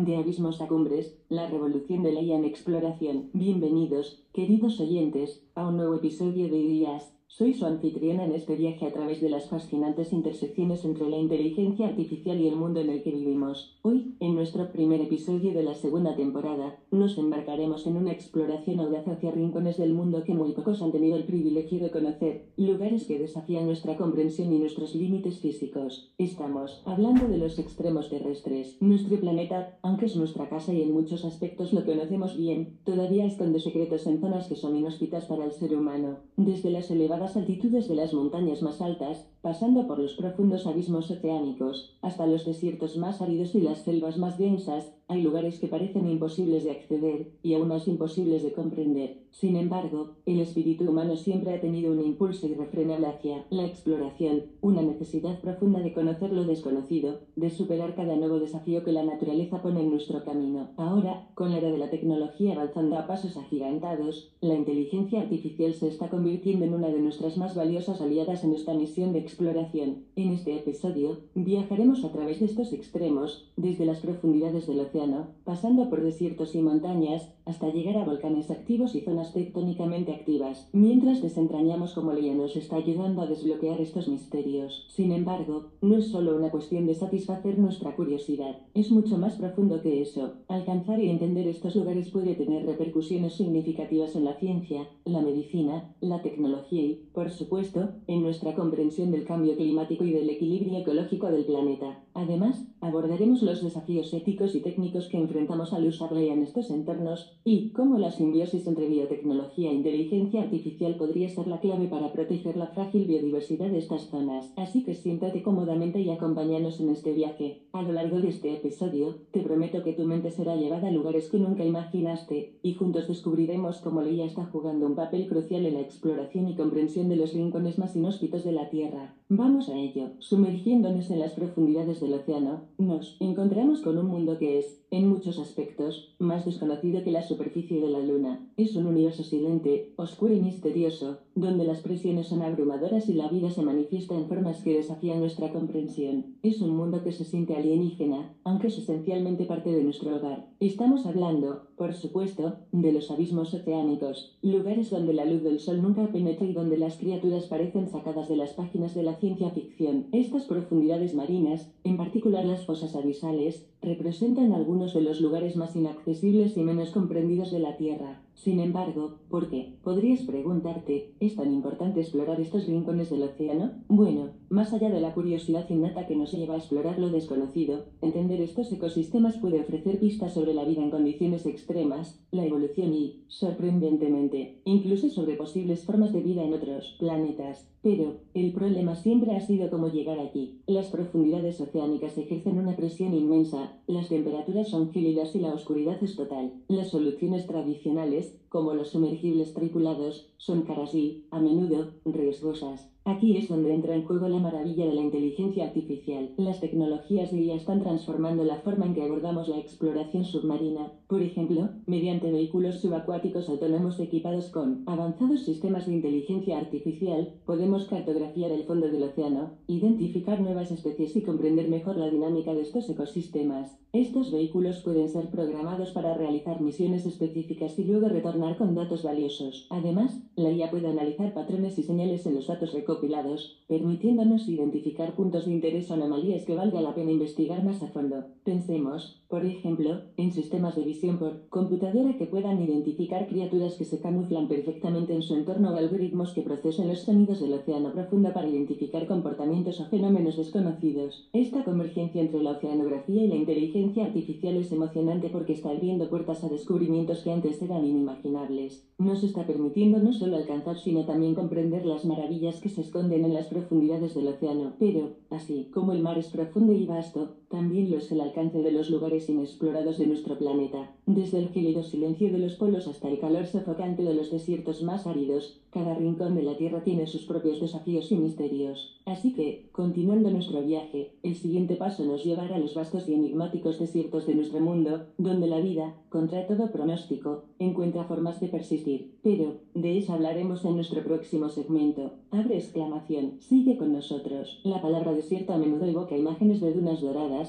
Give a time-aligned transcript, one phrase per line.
[0.00, 3.28] De abismos a cumbres, la revolución de IA en exploración.
[3.34, 8.84] Bienvenidos, queridos oyentes, a un nuevo episodio de IAS, soy su anfitriona en este viaje
[8.86, 13.04] a través de las fascinantes intersecciones entre la inteligencia artificial y el mundo en el
[13.04, 13.78] que vivimos.
[13.82, 19.06] Hoy, en nuestro primer episodio de la segunda temporada, nos embarcaremos en una exploración audaz
[19.06, 23.20] hacia rincones del mundo que muy pocos han tenido el privilegio de conocer, lugares que
[23.20, 26.12] desafían nuestra comprensión y nuestros límites físicos.
[26.18, 28.76] Estamos hablando de los extremos terrestres.
[28.80, 33.60] Nuestro planeta, aunque es nuestra casa y en muchos aspectos lo conocemos bien, todavía esconde
[33.60, 36.18] secretos en zonas que son inhóspitas para el ser humano.
[36.36, 41.98] Desde las elevadas altitudes de las montañas más altas, pasando por los profundos abismos oceánicos,
[42.02, 46.62] hasta los desiertos más áridos y las selvas más densas, hay lugares que parecen imposibles
[46.62, 49.18] de acceder y aún más imposibles de comprender.
[49.32, 54.82] Sin embargo, el espíritu humano siempre ha tenido un impulso irrefrenable hacia la exploración, una
[54.82, 59.80] necesidad profunda de conocer lo desconocido, de superar cada nuevo desafío que la naturaleza pone
[59.80, 60.70] en nuestro camino.
[60.76, 65.88] Ahora, con la era de la tecnología avanzando a pasos agigantados, la inteligencia artificial se
[65.88, 70.04] está convirtiendo en una de nuestras más valiosas aliadas en esta misión de exploración.
[70.14, 74.99] En este episodio, viajaremos a través de estos extremos, desde las profundidades del océano
[75.44, 81.20] pasando por desiertos y montañas, hasta llegar a volcanes activos y zonas tectónicamente activas, mientras
[81.20, 84.86] desentrañamos cómo ella nos está ayudando a desbloquear estos misterios.
[84.88, 89.82] Sin embargo, no es solo una cuestión de satisfacer nuestra curiosidad, es mucho más profundo
[89.82, 90.34] que eso.
[90.46, 96.22] Alcanzar y entender estos lugares puede tener repercusiones significativas en la ciencia, la medicina, la
[96.22, 101.44] tecnología y, por supuesto, en nuestra comprensión del cambio climático y del equilibrio ecológico del
[101.44, 102.04] planeta.
[102.14, 107.70] Además, abordaremos los desafíos éticos y técnicos que enfrentamos al usarla en estos entornos y
[107.70, 112.68] cómo la simbiosis entre biotecnología e inteligencia artificial podría ser la clave para proteger la
[112.68, 114.52] frágil biodiversidad de estas zonas.
[114.56, 117.62] Así que siéntate cómodamente y acompáñanos en este viaje.
[117.72, 121.30] A lo largo de este episodio, te prometo que tu mente será llevada a lugares
[121.30, 125.80] que nunca imaginaste y juntos descubriremos cómo Leia está jugando un papel crucial en la
[125.80, 129.14] exploración y comprensión de los rincones más inhóspitos de la Tierra.
[129.28, 130.10] Vamos a ello.
[130.18, 135.38] Sumergiéndonos en las profundidades del océano, nos encontramos con un mundo que es en muchos
[135.38, 138.48] aspectos, más desconocido que la superficie de la Luna.
[138.56, 143.50] Es un universo silente, oscuro y misterioso, donde las presiones son abrumadoras y la vida
[143.50, 146.36] se manifiesta en formas que desafían nuestra comprensión.
[146.42, 150.48] Es un mundo que se siente alienígena, aunque es esencialmente parte de nuestro hogar.
[150.60, 156.06] Estamos hablando, por supuesto, de los abismos oceánicos, lugares donde la luz del sol nunca
[156.12, 160.06] penetra y donde las criaturas parecen sacadas de las páginas de la ciencia ficción.
[160.12, 166.56] Estas profundidades marinas, en particular las fosas abisales, representan algunos de los lugares más inaccesibles
[166.56, 168.20] y menos comprendidos de la Tierra.
[168.42, 169.74] Sin embargo, ¿por qué?
[169.84, 173.72] Podrías preguntarte, ¿es tan importante explorar estos rincones del océano?
[173.86, 178.40] Bueno, más allá de la curiosidad innata que nos lleva a explorar lo desconocido, entender
[178.40, 184.62] estos ecosistemas puede ofrecer pistas sobre la vida en condiciones extremas, la evolución y, sorprendentemente,
[184.64, 187.70] incluso sobre posibles formas de vida en otros planetas.
[187.82, 190.60] Pero, el problema siempre ha sido cómo llegar allí.
[190.66, 196.14] Las profundidades oceánicas ejercen una presión inmensa, las temperaturas son gélidas y la oscuridad es
[196.14, 196.52] total.
[196.68, 202.90] Las soluciones tradicionales como los sumergibles tripulados, son caras y, a menudo, riesgosas.
[203.04, 206.34] Aquí es donde entra en juego la maravilla de la inteligencia artificial.
[206.36, 210.92] Las tecnologías de IA están transformando la forma en que abordamos la exploración submarina.
[211.10, 218.52] Por ejemplo, mediante vehículos subacuáticos autónomos equipados con avanzados sistemas de inteligencia artificial, podemos cartografiar
[218.52, 223.76] el fondo del océano, identificar nuevas especies y comprender mejor la dinámica de estos ecosistemas.
[223.92, 229.66] Estos vehículos pueden ser programados para realizar misiones específicas y luego retornar con datos valiosos.
[229.68, 235.46] Además, la IA puede analizar patrones y señales en los datos recopilados permitiéndonos identificar puntos
[235.46, 238.26] de interés o anomalías que valga la pena investigar más a fondo.
[238.44, 244.00] Pensemos, por ejemplo, en sistemas de visión por computadora que puedan identificar criaturas que se
[244.00, 248.48] camuflan perfectamente en su entorno o algoritmos que procesen los sonidos del océano profundo para
[248.48, 251.30] identificar comportamientos o fenómenos desconocidos.
[251.32, 256.44] Esta convergencia entre la oceanografía y la inteligencia artificial es emocionante porque está abriendo puertas
[256.44, 258.86] a descubrimientos que antes eran inimaginables.
[258.98, 263.32] Nos está permitiendo no solo alcanzar sino también comprender las maravillas que se esconden en
[263.32, 264.74] las profundidades del océano.
[264.78, 268.70] Pero, así como el mar es profundo y vasto, también lo es el alcance de
[268.70, 270.94] los lugares inexplorados de nuestro planeta.
[271.06, 275.08] Desde el gélido silencio de los polos hasta el calor sofocante de los desiertos más
[275.08, 279.00] áridos, cada rincón de la Tierra tiene sus propios desafíos y misterios.
[279.04, 283.80] Así que, continuando nuestro viaje, el siguiente paso nos llevará a los vastos y enigmáticos
[283.80, 289.14] desiertos de nuestro mundo, donde la vida, contra todo pronóstico, encuentra formas de persistir.
[289.22, 292.12] Pero, de eso hablaremos en nuestro próximo segmento.
[292.30, 293.40] Abre exclamación.
[293.40, 294.60] Sigue con nosotros.
[294.62, 297.39] La palabra desierto a menudo evoca imágenes de dunas doradas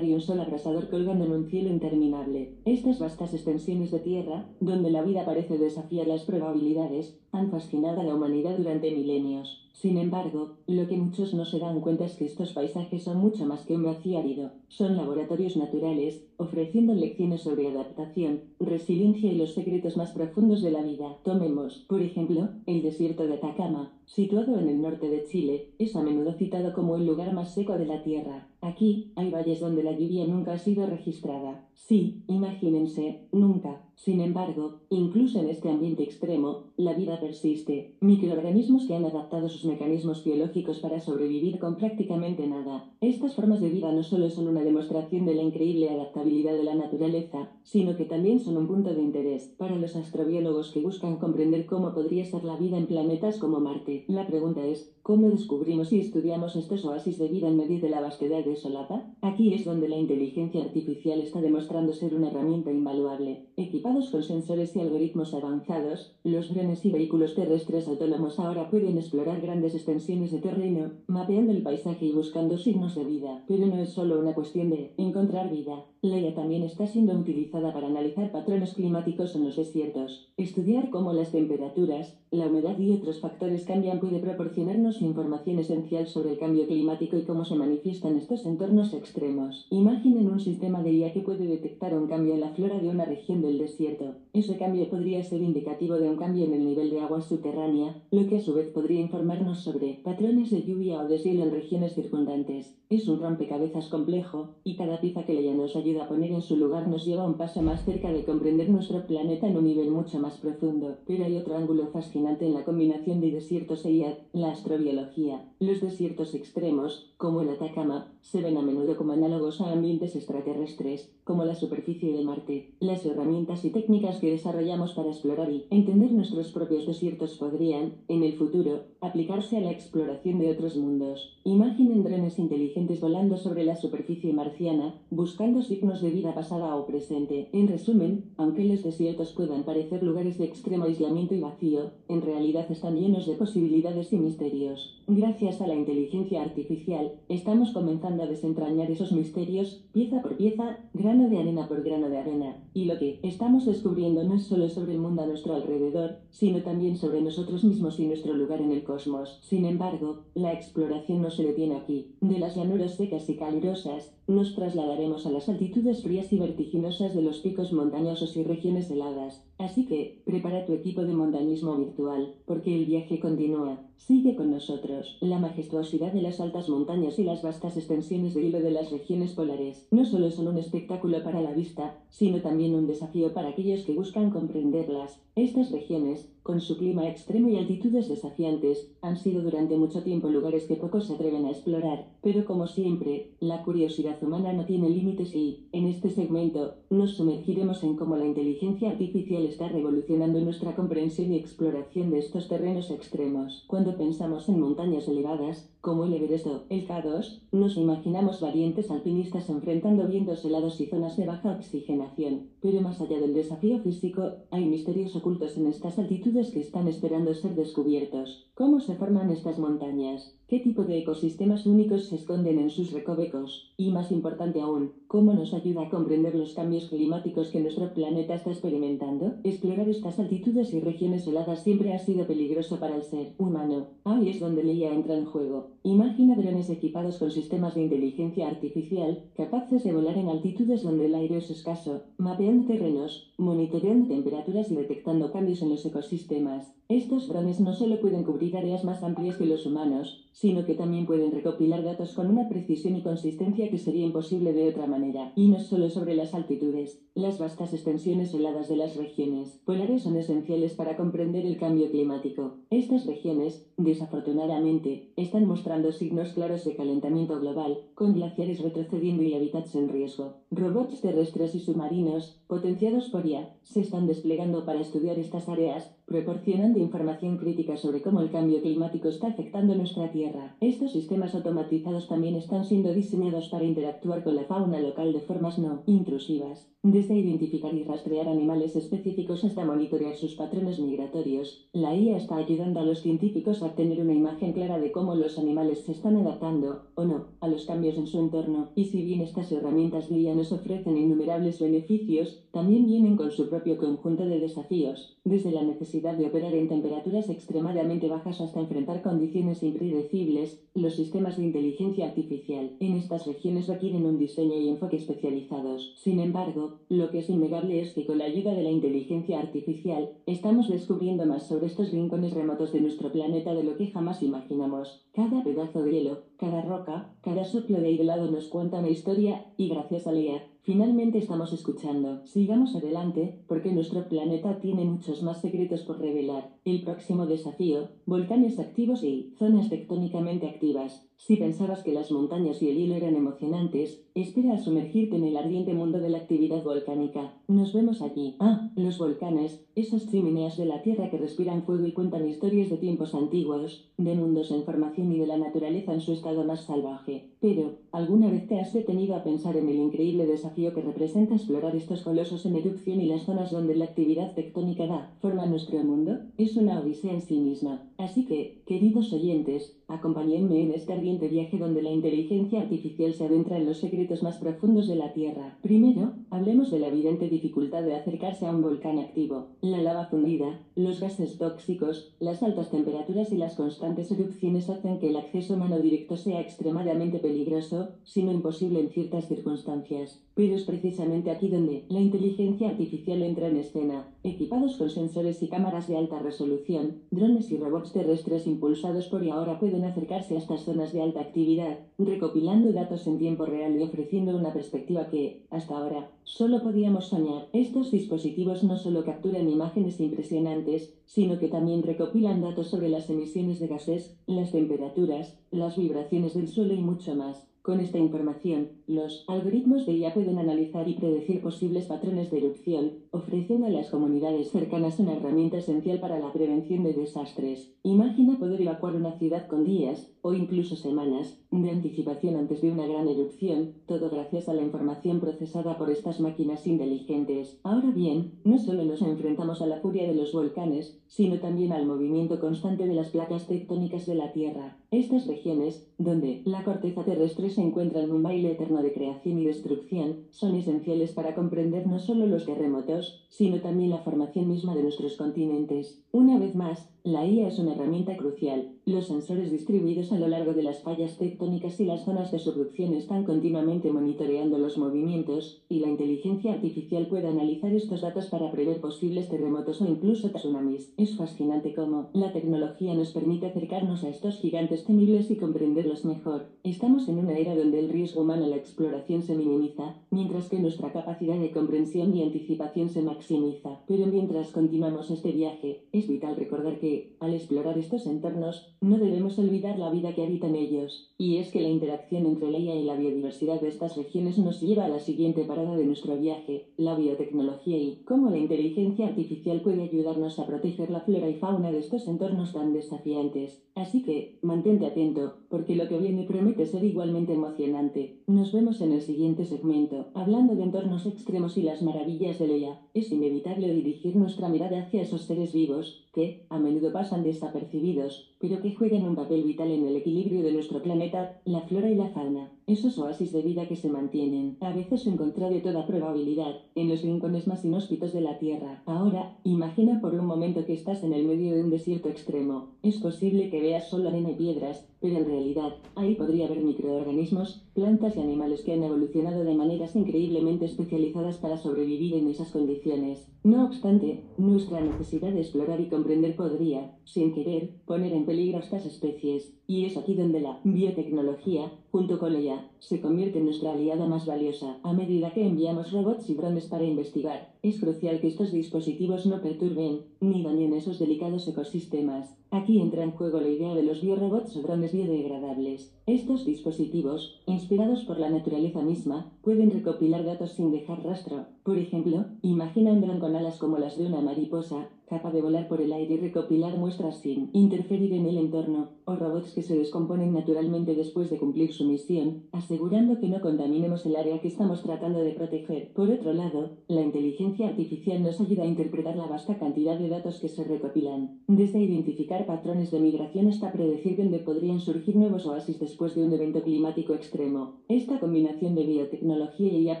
[0.02, 2.56] y un sol abrasador colgando en un cielo interminable.
[2.64, 8.04] Estas vastas extensiones de tierra, donde la vida parece desafiar las probabilidades, han fascinado a
[8.04, 9.63] la humanidad durante milenios.
[9.74, 13.44] Sin embargo, lo que muchos no se dan cuenta es que estos paisajes son mucho
[13.44, 14.52] más que un vacío árido.
[14.68, 20.80] Son laboratorios naturales, ofreciendo lecciones sobre adaptación, resiliencia y los secretos más profundos de la
[20.82, 21.18] vida.
[21.24, 26.04] Tomemos, por ejemplo, el desierto de Atacama, situado en el norte de Chile, es a
[26.04, 28.46] menudo citado como el lugar más seco de la Tierra.
[28.60, 31.68] Aquí hay valles donde la lluvia nunca ha sido registrada.
[31.74, 33.83] Sí, imagínense, nunca.
[33.96, 37.96] Sin embargo, incluso en este ambiente extremo, la vida persiste.
[38.00, 42.92] Microorganismos que han adaptado sus mecanismos biológicos para sobrevivir con prácticamente nada.
[43.00, 46.74] Estas formas de vida no solo son una demostración de la increíble adaptabilidad de la
[46.74, 51.66] naturaleza, sino que también son un punto de interés para los astrobiólogos que buscan comprender
[51.66, 54.04] cómo podría ser la vida en planetas como Marte.
[54.08, 58.00] La pregunta es, ¿cómo descubrimos y estudiamos estos oasis de vida en medio de la
[58.00, 59.14] vastedad desolada?
[59.20, 63.50] Aquí es donde la inteligencia artificial está demostrando ser una herramienta invaluable.
[63.58, 69.42] Equipados con sensores y algoritmos avanzados, los drones y vehículos terrestres autónomos ahora pueden explorar
[69.42, 73.44] grandes extensiones de terreno, mapeando el paisaje y buscando signos de vida.
[73.46, 75.84] Pero no es solo una cuestión de encontrar vida.
[76.00, 80.32] La IA también está siendo utilizada para analizar patrones climáticos en los desiertos.
[80.38, 86.32] Estudiar cómo las temperaturas, la humedad y otros factores cambian puede proporcionarnos información esencial sobre
[86.32, 89.66] el cambio climático y cómo se manifiestan estos entornos extremos.
[89.70, 93.04] Imaginen un sistema de IA que puede detectar un cambio en la flora de una
[93.04, 94.16] región del desierto.
[94.32, 98.26] Ese cambio podría ser indicativo de un cambio en el nivel de agua subterránea, lo
[98.26, 102.76] que a su vez podría informarnos sobre patrones de lluvia o deshielo en regiones circundantes.
[102.90, 106.56] Es un rompecabezas complejo, y cada pieza que le nos ayuda a poner en su
[106.56, 110.18] lugar nos lleva un paso más cerca de comprender nuestro planeta en un nivel mucho
[110.18, 110.96] más profundo.
[111.06, 115.44] Pero hay otro ángulo fascinante en la combinación de desiertos e IA, la astrobiología.
[115.60, 121.12] Los desiertos extremos, como el Atacama, se ven a menudo como análogos a ambientes extraterrestres,
[121.24, 122.72] como la superficie de Marte.
[122.80, 128.22] Las herramientas y técnicas que desarrollamos para explorar y entender nuestros propios desiertos podrían, en
[128.22, 131.38] el futuro, aplicarse a la exploración de otros mundos.
[131.44, 137.50] Imaginen drones inteligentes volando sobre la superficie marciana, buscando signos de vida pasada o presente.
[137.52, 142.66] En resumen, aunque los desiertos puedan parecer lugares de extremo aislamiento y vacío, en realidad
[142.70, 145.02] están llenos de posibilidades y misterios.
[145.06, 151.28] Gracias a la inteligencia artificial, estamos comenzando a desentrañar esos misterios, pieza por pieza, grano
[151.28, 152.56] de arena por grano de arena.
[152.72, 156.62] Y lo que estamos descubriendo no es solo sobre el mundo a nuestro alrededor, sino
[156.62, 159.40] también sobre nosotros mismos y nuestro lugar en el cosmos.
[159.42, 162.14] Sin embargo, la exploración no se detiene aquí.
[162.20, 167.22] De las llanuras secas y calurosas, nos trasladaremos a las altitudes frías y vertiginosas de
[167.22, 169.44] los picos montañosos y regiones heladas.
[169.58, 173.80] Así que, prepara tu equipo de montañismo virtual, porque el viaje continúa.
[173.96, 175.16] Sigue con nosotros.
[175.20, 179.32] La majestuosidad de las altas montañas y las vastas extensiones de hilo de las regiones
[179.32, 183.84] polares no solo son un espectáculo para la vista, sino también un desafío para aquellos
[183.84, 185.20] que buscan comprenderlas.
[185.36, 190.66] Estas regiones, con su clima extremo y altitudes desafiantes, han sido durante mucho tiempo lugares
[190.66, 192.06] que pocos se atreven a explorar.
[192.22, 197.82] Pero como siempre, la curiosidad humana no tiene límites y, en este segmento, nos sumergiremos
[197.82, 203.64] en cómo la inteligencia artificial está revolucionando nuestra comprensión y exploración de estos terrenos extremos.
[203.92, 210.08] Pensamos en montañas elevadas, como el Everest o el K2, nos imaginamos valientes alpinistas enfrentando
[210.08, 212.48] vientos helados y zonas de baja oxigenación.
[212.62, 217.34] Pero más allá del desafío físico, hay misterios ocultos en estas altitudes que están esperando
[217.34, 218.50] ser descubiertos.
[218.54, 220.34] ¿Cómo se forman estas montañas?
[220.46, 223.72] ¿Qué tipo de ecosistemas únicos se esconden en sus recovecos?
[223.78, 228.34] Y más importante aún, ¿cómo nos ayuda a comprender los cambios climáticos que nuestro planeta
[228.34, 229.36] está experimentando?
[229.42, 233.86] Explorar estas altitudes y regiones heladas siempre ha sido peligroso para el ser humano.
[234.04, 235.70] Ahí es donde Leia entra en juego.
[235.82, 241.14] Imagina drones equipados con sistemas de inteligencia artificial capaces de volar en altitudes donde el
[241.14, 246.74] aire es escaso, mapeando terrenos, monitoreando temperaturas y detectando cambios en los ecosistemas.
[246.88, 251.06] Estos drones no solo pueden cubrir áreas más amplias que los humanos, sino que también
[251.06, 255.32] pueden recopilar datos con una precisión y consistencia que sería imposible de otra manera.
[255.36, 260.16] Y no solo sobre las altitudes, las vastas extensiones heladas de las regiones polares son
[260.16, 262.58] esenciales para comprender el cambio climático.
[262.70, 269.76] Estas regiones, desafortunadamente, están mostrando signos claros de calentamiento global, con glaciares retrocediendo y hábitats
[269.76, 270.38] en riesgo.
[270.50, 276.78] Robots terrestres y submarinos, potenciados por IA, se están desplegando para estudiar estas áreas, proporcionando
[276.78, 280.56] información crítica sobre cómo el cambio climático está afectando nuestra Tierra.
[280.60, 285.58] Estos sistemas automatizados también están siendo diseñados para interactuar con la fauna local de formas
[285.58, 291.68] no intrusivas, desde identificar y rastrear animales específicos hasta monitorear sus patrones migratorios.
[291.72, 295.38] La IA está ayudando a los científicos a obtener una imagen clara de cómo los
[295.38, 298.68] animales se están adaptando, o no, a los cambios en su entorno.
[298.74, 303.48] Y si bien estas herramientas de IA nos ofrecen innumerables beneficios, también vienen con su
[303.48, 305.62] propio conjunto de desafíos, desde la
[306.02, 312.76] de operar en temperaturas extremadamente bajas hasta enfrentar condiciones impredecibles, los sistemas de inteligencia artificial
[312.80, 315.94] en estas regiones requieren un diseño y enfoque especializados.
[315.96, 320.10] Sin embargo, lo que es innegable es que con la ayuda de la inteligencia artificial,
[320.26, 325.06] estamos descubriendo más sobre estos rincones remotos de nuestro planeta de lo que jamás imaginamos.
[325.12, 329.68] Cada pedazo de hielo, cada roca, cada soplo de aislado nos cuenta una historia y
[329.68, 332.24] gracias a leer, Finalmente estamos escuchando.
[332.24, 336.56] Sigamos adelante, porque nuestro planeta tiene muchos más secretos por revelar.
[336.64, 341.06] El próximo desafío, volcanes activos y zonas tectónicamente activas.
[341.16, 345.36] Si pensabas que las montañas y el hielo eran emocionantes, espera a sumergirte en el
[345.36, 347.32] ardiente mundo de la actividad volcánica.
[347.48, 348.36] Nos vemos allí.
[348.40, 352.76] Ah, los volcanes, esas chimeneas de la Tierra que respiran fuego y cuentan historias de
[352.76, 357.30] tiempos antiguos, de mundos en formación y de la naturaleza en su estado más salvaje.
[357.40, 361.74] Pero, ¿alguna vez te has detenido a pensar en el increíble desafío que representa explorar
[361.74, 365.82] estos colosos en erupción y las zonas donde la actividad tectónica da forma a nuestro
[365.82, 366.18] mundo?
[366.38, 367.90] Es una odisea en sí misma.
[367.98, 373.56] Así que, queridos oyentes, acompáñenme en este ardiente viaje donde la inteligencia artificial se adentra
[373.56, 375.58] en los secretos más profundos de la Tierra.
[375.62, 379.48] Primero, hablemos de la evidente dificultad de acercarse a un volcán activo.
[379.60, 385.08] La lava fundida, los gases tóxicos, las altas temperaturas y las constantes erupciones hacen que
[385.08, 390.20] el acceso humano directo sea extremadamente peligroso, sino imposible en ciertas circunstancias.
[390.34, 394.08] Pero es precisamente aquí donde la inteligencia artificial entra en escena.
[394.24, 399.30] Equipados con sensores y cámaras de alta resolución, drones y robots terrestres impulsados por y
[399.30, 403.82] ahora pueden acercarse a estas zonas de alta actividad, recopilando datos en tiempo real y
[403.82, 407.48] ofreciendo una perspectiva que, hasta ahora, solo podíamos soñar.
[407.52, 413.60] Estos dispositivos no solo capturan imágenes impresionantes, sino que también recopilan datos sobre las emisiones
[413.60, 417.53] de gases, las temperaturas, las vibraciones del suelo y mucho más.
[417.64, 422.92] Con esta información, los algoritmos de IA pueden analizar y predecir posibles patrones de erupción,
[423.10, 427.74] ofreciendo a las comunidades cercanas una herramienta esencial para la prevención de desastres.
[427.82, 432.86] Imagina poder evacuar una ciudad con días, o incluso semanas, de anticipación antes de una
[432.86, 437.60] gran erupción, todo gracias a la información procesada por estas máquinas inteligentes.
[437.62, 441.86] Ahora bien, no solo nos enfrentamos a la furia de los volcanes, sino también al
[441.86, 444.76] movimiento constante de las placas tectónicas de la Tierra.
[444.96, 449.44] Estas regiones, donde la corteza terrestre se encuentra en un baile eterno de creación y
[449.44, 454.84] destrucción, son esenciales para comprender no solo los terremotos, sino también la formación misma de
[454.84, 456.00] nuestros continentes.
[456.12, 458.73] Una vez más, la IA es una herramienta crucial.
[458.86, 462.92] Los sensores distribuidos a lo largo de las fallas tectónicas y las zonas de subducción
[462.92, 468.82] están continuamente monitoreando los movimientos, y la inteligencia artificial puede analizar estos datos para prever
[468.82, 470.92] posibles terremotos o incluso tsunamis.
[470.98, 476.48] Es fascinante cómo la tecnología nos permite acercarnos a estos gigantes temibles y comprenderlos mejor.
[476.62, 480.60] Estamos en una era donde el riesgo humano a la exploración se minimiza, mientras que
[480.60, 483.80] nuestra capacidad de comprensión y anticipación se maximiza.
[483.88, 489.38] Pero mientras continuamos este viaje, es vital recordar que, al explorar estos entornos, no debemos
[489.38, 491.10] olvidar la vida que habita en ellos.
[491.16, 494.60] Y es que la interacción entre la IA y la biodiversidad de estas regiones nos
[494.60, 499.62] lleva a la siguiente parada de nuestro viaje, la biotecnología y cómo la inteligencia artificial
[499.62, 503.62] puede ayudarnos a proteger la flora y fauna de estos entornos tan desafiantes.
[503.74, 508.20] Así que, mantente atento, porque lo que viene promete ser igualmente emocionante.
[508.26, 512.56] Nos vemos en el siguiente segmento, hablando de entornos extremos y las maravillas de la
[512.56, 512.80] IA.
[512.92, 518.62] Es inevitable dirigir nuestra mirada hacia esos seres vivos, que, a menudo pasan desapercibidos, pero
[518.62, 522.08] que juegan un papel vital en el equilibrio de nuestro planeta, la flora y la
[522.08, 522.53] fauna.
[522.66, 526.88] Esos oasis de vida que se mantienen, a veces en contra de toda probabilidad, en
[526.88, 528.82] los rincones más inhóspitos de la Tierra.
[528.86, 532.70] Ahora, imagina por un momento que estás en el medio de un desierto extremo.
[532.82, 537.66] Es posible que veas solo arena y piedras, pero en realidad, ahí podría haber microorganismos,
[537.74, 543.28] plantas y animales que han evolucionado de maneras increíblemente especializadas para sobrevivir en esas condiciones.
[543.42, 548.62] No obstante, nuestra necesidad de explorar y comprender podría, sin querer, poner en peligro a
[548.62, 549.52] estas especies.
[549.66, 554.26] Y es aquí donde la biotecnología, junto con ella, se convierte en nuestra aliada más
[554.26, 557.54] valiosa a medida que enviamos robots y drones para investigar.
[557.62, 562.36] Es crucial que estos dispositivos no perturben ni dañen esos delicados ecosistemas.
[562.50, 565.92] Aquí entra en juego la idea de los biorobots o drones biodegradables.
[566.06, 571.46] Estos dispositivos, inspirados por la naturaleza misma, pueden recopilar datos sin dejar rastro.
[571.64, 575.68] Por ejemplo, imagina un dron con alas como las de una mariposa, capaz de volar
[575.68, 579.76] por el aire y recopilar muestras sin interferir en el entorno, o robots que se
[579.76, 584.82] descomponen naturalmente después de cumplir su misión, asegurando que no contaminemos el área que estamos
[584.82, 585.92] tratando de proteger.
[585.92, 590.40] Por otro lado, la inteligencia artificial nos ayuda a interpretar la vasta cantidad de datos
[590.40, 595.78] que se recopilan, desde identificar patrones de migración hasta predecir dónde podrían surgir nuevos oasis
[595.78, 597.76] después de un evento climático extremo.
[597.86, 600.00] Esta combinación de biotecnología y IA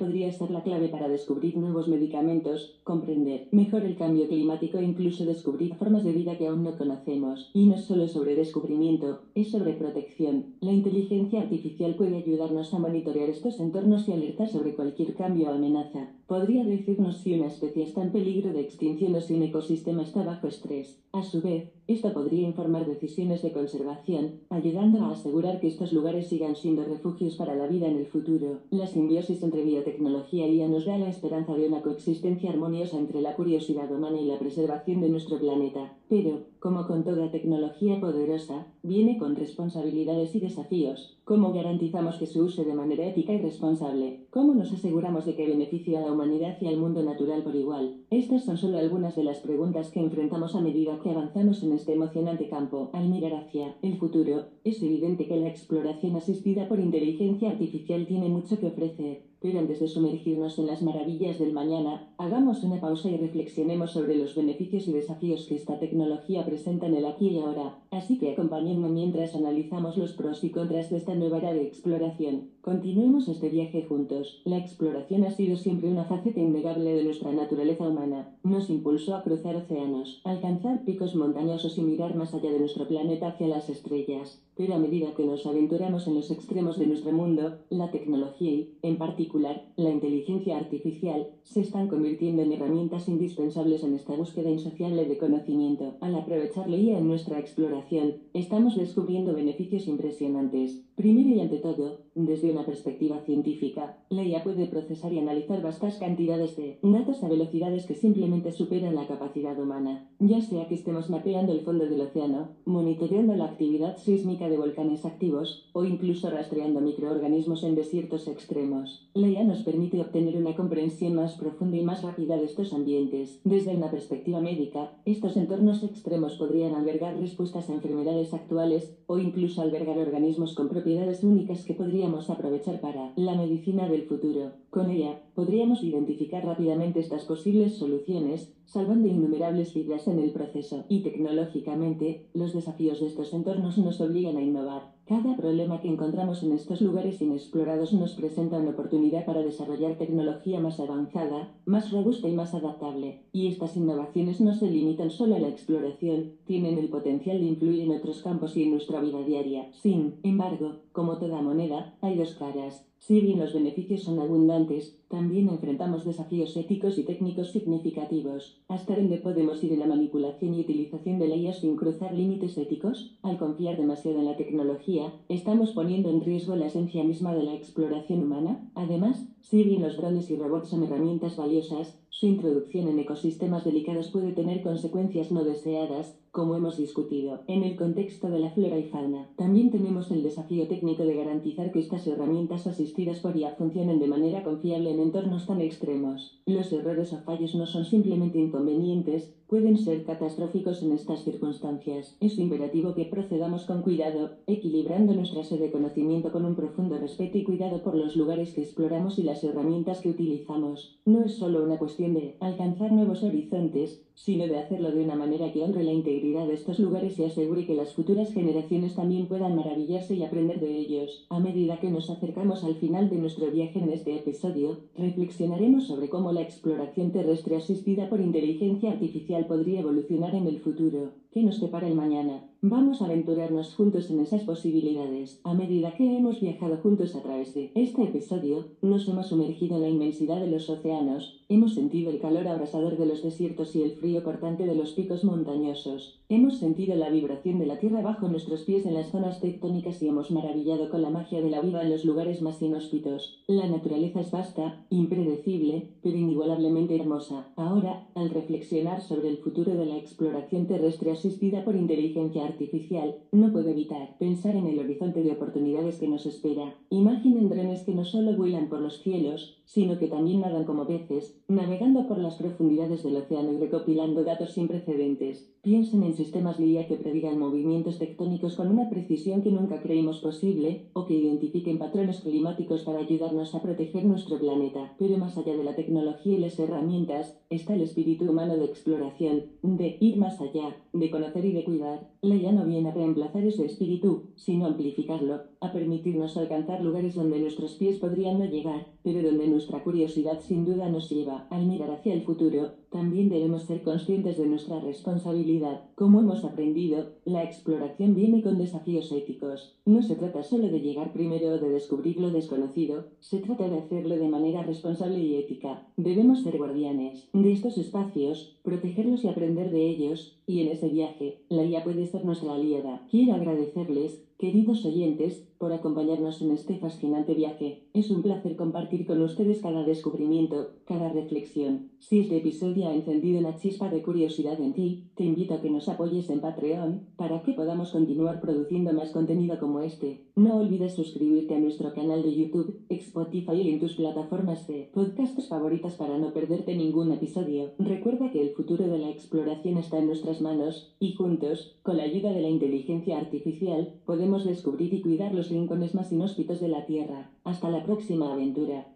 [0.00, 5.24] podría ser la clave para descubrir nuevos medicamentos, comprender mejor el cambio climático e incluso
[5.24, 7.52] descubrir formas de vida que aún no conocemos.
[7.54, 10.56] Y no solo sobre descubrimiento, es sobre protección.
[10.60, 15.52] La inteligencia artificial puede ayudarnos a monitorear estos entornos y alertar sobre cualquier cambio o
[15.52, 16.08] amenaza.
[16.26, 20.22] Podría decirnos si una especie está en peligro de extinción o si un ecosistema está
[20.22, 21.02] bajo estrés.
[21.12, 26.28] A su vez, esto podría informar decisiones de conservación, ayudando a asegurar que estos lugares
[26.28, 28.60] sigan siendo refugios para la vida en el futuro.
[28.70, 33.20] La simbiosis entre biotecnología y IA nos da la esperanza de una coexistencia armoniosa entre
[33.20, 35.98] la curiosidad humana y la preservación de nuestro planeta.
[36.08, 41.18] Pero, como con toda tecnología poderosa, viene con responsabilidades y desafíos.
[41.24, 44.26] ¿Cómo garantizamos que se use de manera ética y responsable?
[44.30, 47.96] ¿Cómo nos aseguramos de que beneficie a la humanidad y al mundo natural por igual?
[48.10, 51.92] Estas son solo algunas de las preguntas que enfrentamos a medida que avanzamos en este
[51.92, 52.90] emocionante campo.
[52.92, 58.28] Al mirar hacia el futuro, es evidente que la exploración asistida por inteligencia artificial tiene
[58.28, 59.33] mucho que ofrecer.
[59.44, 64.16] Pero antes de sumergirnos en las maravillas del mañana, hagamos una pausa y reflexionemos sobre
[64.16, 67.78] los beneficios y desafíos que esta tecnología presenta en el aquí y ahora.
[67.90, 72.52] Así que acompáñenme mientras analizamos los pros y contras de esta nueva era de exploración.
[72.62, 74.40] Continuemos este viaje juntos.
[74.46, 78.38] La exploración ha sido siempre una faceta innegable de nuestra naturaleza humana.
[78.44, 83.28] Nos impulsó a cruzar océanos, alcanzar picos montañosos y mirar más allá de nuestro planeta
[83.28, 84.42] hacia las estrellas.
[84.56, 88.78] Pero a medida que nos aventuramos en los extremos de nuestro mundo, la tecnología y,
[88.82, 95.06] en particular, la inteligencia artificial, se están convirtiendo en herramientas indispensables en esta búsqueda insaciable
[95.06, 95.96] de conocimiento.
[96.00, 100.82] Al aprovechar la en nuestra exploración, estamos descubriendo beneficios impresionantes.
[100.96, 105.98] Primero y ante todo, desde una perspectiva científica, la IA puede procesar y analizar vastas
[105.98, 110.08] cantidades de datos a velocidades que simplemente superan la capacidad humana.
[110.20, 115.04] Ya sea que estemos mapeando el fondo del océano, monitoreando la actividad sísmica de volcanes
[115.04, 119.08] activos o incluso rastreando microorganismos en desiertos extremos.
[119.14, 123.40] La IA nos permite obtener una comprensión más profunda y más rápida de estos ambientes.
[123.44, 129.62] Desde una perspectiva médica, estos entornos extremos podrían albergar respuestas a enfermedades actuales o incluso
[129.62, 134.52] albergar organismos con propiedades únicas que podríamos aprovechar para la medicina del futuro.
[134.68, 140.84] Con ella, podríamos identificar rápidamente estas posibles soluciones, salvando innumerables vidas en el proceso.
[140.88, 144.94] Y tecnológicamente, los desafíos de estos entornos nos obligan a innovar.
[145.06, 150.60] Cada problema que encontramos en estos lugares inexplorados nos presenta una oportunidad para desarrollar tecnología
[150.60, 153.20] más avanzada, más robusta y más adaptable.
[153.30, 157.80] Y estas innovaciones no se limitan solo a la exploración, tienen el potencial de influir
[157.82, 159.70] en otros campos y en nuestra vida diaria.
[159.74, 162.86] Sin embargo, como toda moneda, hay dos caras.
[163.06, 168.56] Si bien los beneficios son abundantes, también enfrentamos desafíos éticos y técnicos significativos.
[168.66, 173.14] ¿Hasta dónde podemos ir en la manipulación y utilización de leyes sin cruzar límites éticos?
[173.20, 177.54] Al confiar demasiado en la tecnología, ¿estamos poniendo en riesgo la esencia misma de la
[177.54, 178.70] exploración humana?
[178.74, 184.08] Además, si bien los drones y robots son herramientas valiosas, su introducción en ecosistemas delicados
[184.12, 188.88] puede tener consecuencias no deseadas, como hemos discutido, en el contexto de la flora y
[188.88, 189.30] fauna.
[189.36, 194.08] También tenemos el desafío técnico de garantizar que estas herramientas asistidas por IA funcionen de
[194.08, 196.42] manera confiable en entornos tan extremos.
[196.46, 202.16] Los errores o fallos no son simplemente inconvenientes, pueden ser catastróficos en estas circunstancias.
[202.20, 207.38] Es imperativo que procedamos con cuidado, equilibrando nuestra sed de conocimiento con un profundo respeto
[207.38, 210.98] y cuidado por los lugares que exploramos y las herramientas que utilizamos.
[211.04, 215.52] No es solo una cuestión de alcanzar nuevos horizontes, sino de hacerlo de una manera
[215.52, 219.56] que honre la integridad de estos lugares y asegure que las futuras generaciones también puedan
[219.56, 221.26] maravillarse y aprender de ellos.
[221.28, 226.08] A medida que nos acercamos al final de nuestro viaje en este episodio, reflexionaremos sobre
[226.08, 231.23] cómo la exploración terrestre asistida por inteligencia artificial podría evolucionar en el futuro.
[231.34, 232.44] ¿Qué nos depara el mañana?
[232.66, 235.40] Vamos a aventurarnos juntos en esas posibilidades.
[235.42, 239.82] A medida que hemos viajado juntos a través de este episodio, nos hemos sumergido en
[239.82, 243.96] la inmensidad de los océanos, hemos sentido el calor abrasador de los desiertos y el
[243.96, 246.20] frío cortante de los picos montañosos.
[246.30, 250.08] Hemos sentido la vibración de la tierra bajo nuestros pies en las zonas tectónicas y
[250.08, 253.42] hemos maravillado con la magia de la vida en los lugares más inhóspitos.
[253.46, 257.52] La naturaleza es vasta, impredecible, pero inigualablemente hermosa.
[257.56, 263.50] Ahora, al reflexionar sobre el futuro de la exploración terrestre asistida por inteligencia artificial, no
[263.50, 266.74] puedo evitar pensar en el horizonte de oportunidades que nos espera.
[266.90, 271.40] Imaginen drones que no solo vuelan por los cielos, sino que también nadan como peces,
[271.48, 275.50] navegando por las profundidades del océano y recopilando datos sin precedentes.
[275.62, 280.90] Piensen en sistemas LIA que predigan movimientos tectónicos con una precisión que nunca creímos posible,
[280.92, 284.94] o que identifiquen patrones climáticos para ayudarnos a proteger nuestro planeta.
[284.98, 289.44] Pero más allá de la tecnología y las herramientas, está el espíritu humano de exploración,
[289.62, 292.08] de ir más allá, de conocer y de cuidar.
[292.22, 297.38] La IA no viene a reemplazar ese espíritu, sino amplificarlo, a permitirnos alcanzar lugares donde
[297.38, 301.46] nuestros pies podrían no llegar, pero donde nuestra curiosidad sin duda nos lleva.
[301.50, 305.82] Al mirar hacia el futuro, también debemos ser conscientes de nuestra responsabilidad.
[305.94, 309.76] Como hemos aprendido, la exploración viene con desafíos éticos.
[309.84, 313.78] No se trata solo de llegar primero o de descubrir lo desconocido, se trata de
[313.78, 315.86] hacerlo de manera responsable y ética.
[315.98, 321.42] Debemos ser guardianes de estos espacios, protegerlos y aprender de ellos, y en ese viaje,
[321.50, 323.06] la IA puede ser nuestra aliada.
[323.10, 329.20] Quiero agradecerles Queridos oyentes, por acompañarnos en este fascinante viaje, es un placer compartir con
[329.22, 331.90] ustedes cada descubrimiento, cada reflexión.
[331.98, 335.70] Si este episodio ha encendido una chispa de curiosidad en ti, te invito a que
[335.70, 340.23] nos apoyes en Patreon, para que podamos continuar produciendo más contenido como este.
[340.36, 345.46] No olvides suscribirte a nuestro canal de YouTube, Spotify y en tus plataformas de podcasts
[345.46, 347.70] favoritas para no perderte ningún episodio.
[347.78, 352.02] Recuerda que el futuro de la exploración está en nuestras manos, y juntos, con la
[352.02, 356.84] ayuda de la inteligencia artificial, podemos descubrir y cuidar los rincones más inhóspitos de la
[356.84, 357.30] Tierra.
[357.44, 358.88] Hasta la próxima aventura.